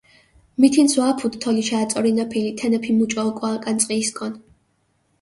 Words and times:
მითინს 0.63 0.93
ვა 0.99 1.05
აფუდჷ 1.11 1.39
თოლიშა 1.43 1.77
აწორინაფილი, 1.85 2.51
თენეფი 2.59 2.91
მუჭო 2.97 3.21
ოკო 3.29 3.45
აკანწყიისკონ. 3.55 4.33